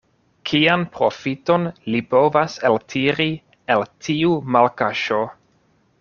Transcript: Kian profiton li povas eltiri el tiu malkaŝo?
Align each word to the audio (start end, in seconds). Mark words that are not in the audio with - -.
Kian 0.51 0.83
profiton 0.93 1.67
li 1.95 1.99
povas 2.13 2.55
eltiri 2.69 3.27
el 3.75 3.85
tiu 4.07 4.31
malkaŝo? 4.57 5.21